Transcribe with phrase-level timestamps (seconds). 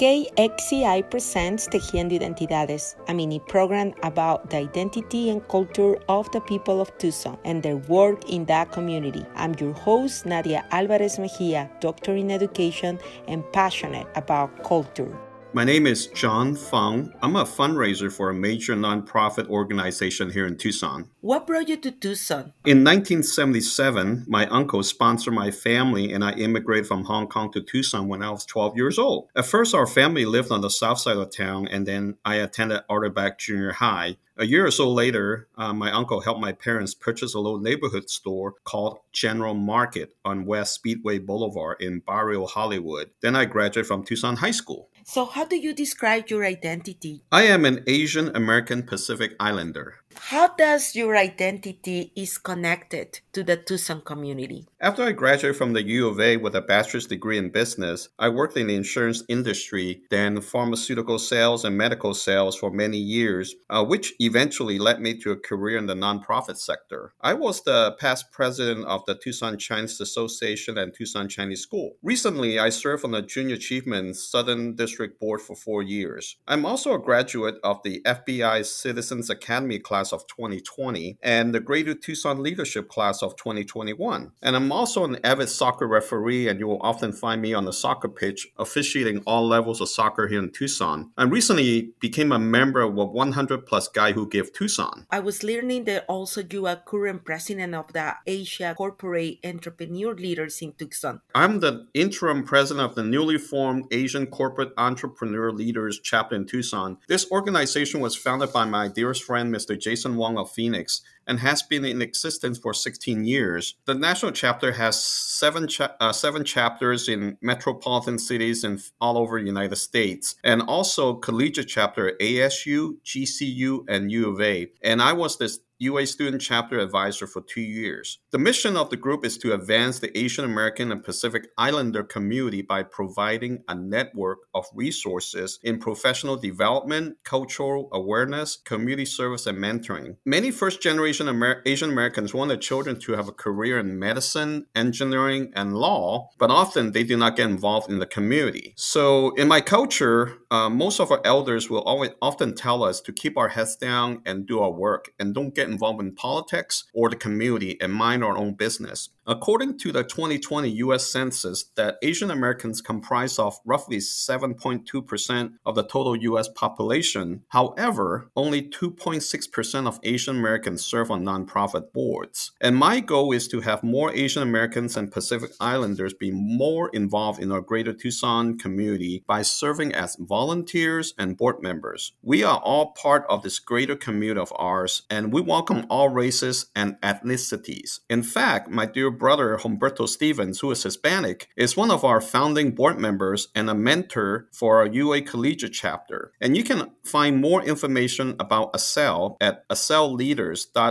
[0.00, 6.80] KXCI presents Tejiendo Identidades, a mini program about the identity and culture of the people
[6.80, 9.26] of Tucson and their work in that community.
[9.34, 15.14] I'm your host, Nadia Alvarez Mejia, doctor in education and passionate about culture.
[15.52, 17.12] My name is John Fung.
[17.22, 21.10] I'm a fundraiser for a major nonprofit organization here in Tucson.
[21.22, 22.52] What brought you to Tucson?
[22.64, 28.06] In 1977, my uncle sponsored my family and I immigrated from Hong Kong to Tucson
[28.06, 29.28] when I was 12 years old.
[29.34, 32.82] At first, our family lived on the south side of town, and then I attended
[32.88, 34.18] Utterback Junior High.
[34.36, 38.08] A year or so later, uh, my uncle helped my parents purchase a little neighborhood
[38.08, 43.10] store called General Market on West Speedway Boulevard in Barrio Hollywood.
[43.20, 44.88] Then I graduated from Tucson High School.
[45.04, 47.22] So, how do you describe your identity?
[47.30, 49.96] I am an Asian American Pacific Islander.
[50.16, 54.66] How does your identity is connected to the Tucson community?
[54.80, 58.28] After I graduated from the U of A with a bachelor's degree in business, I
[58.28, 63.84] worked in the insurance industry, then pharmaceutical sales and medical sales for many years, uh,
[63.84, 67.12] which eventually led me to a career in the nonprofit sector.
[67.20, 71.96] I was the past president of the Tucson Chinese Association and Tucson Chinese School.
[72.02, 76.36] Recently, I served on the Junior Achievement Southern District Board for four years.
[76.48, 81.60] I'm also a graduate of the FBI Citizens Academy class class of 2020 and the
[81.60, 84.32] Greater Tucson Leadership class of 2021.
[84.40, 87.72] And I'm also an avid soccer referee, and you will often find me on the
[87.72, 91.10] soccer pitch officiating all levels of soccer here in Tucson.
[91.18, 95.06] I recently became a member of a 100 plus guy who give Tucson.
[95.10, 100.62] I was learning that also you are current president of the Asia Corporate Entrepreneur Leaders
[100.62, 101.20] in Tucson.
[101.34, 106.96] I'm the interim president of the newly formed Asian Corporate Entrepreneur Leaders chapter in Tucson.
[107.06, 109.78] This organization was founded by my dearest friend, Mr.
[109.78, 113.74] Jason Jason Wong of Phoenix and has been in existence for 16 years.
[113.84, 119.40] The national chapter has seven cha- uh, seven chapters in metropolitan cities and all over
[119.40, 124.70] the United States, and also collegiate chapter ASU, GCU, and U of A.
[124.82, 128.18] And I was this UA Student Chapter Advisor for two years.
[128.32, 132.60] The mission of the group is to advance the Asian American and Pacific Islander community
[132.60, 140.16] by providing a network of resources in professional development, cultural awareness, community service, and mentoring.
[140.26, 144.66] Many first generation Amer- Asian Americans want their children to have a career in medicine,
[144.74, 148.74] engineering, and law, but often they do not get involved in the community.
[148.76, 153.12] So, in my culture, uh, most of our elders will always often tell us to
[153.12, 157.08] keep our heads down and do our work and don't get involved in politics or
[157.08, 159.10] the community and mind our own business.
[159.26, 165.84] According to the 2020 US Census, that Asian Americans comprise of roughly 7.2% of the
[165.84, 167.44] total US population.
[167.50, 172.50] However, only 2.6% of Asian Americans serve on nonprofit boards.
[172.60, 177.40] And my goal is to have more Asian Americans and Pacific Islanders be more involved
[177.40, 182.12] in our greater Tucson community by serving as volunteers and board members.
[182.22, 186.66] We are all part of this greater community of ours, and we welcome all races
[186.74, 188.00] and ethnicities.
[188.08, 192.72] In fact, my dear brother Humberto Stevens, who is Hispanic, is one of our founding
[192.72, 196.32] board members and a mentor for our UA Collegiate chapter.
[196.40, 200.89] And you can find more information about ACEL at acelleaders.org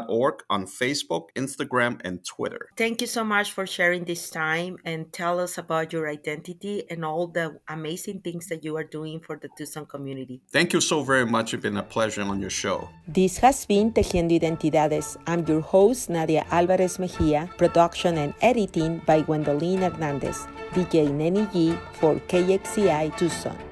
[0.50, 2.70] on Facebook, Instagram, and Twitter.
[2.78, 7.06] Thank you so much for sharing this time and tell us about your identity and
[7.06, 10.42] all the amazing things that you are doing for the Tucson community.
[10.52, 11.54] Thank you so very much.
[11.54, 12.90] It's been a pleasure on your show.
[13.08, 15.18] This has been Tejiendo Identidades.
[15.28, 21.78] I'm your host, Nadia Alvarez Mejia, production and editing by Gwendolyn Hernandez, DJ Nenny G
[21.94, 23.69] for KXCI Tucson.